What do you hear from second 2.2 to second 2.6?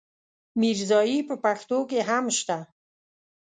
شته.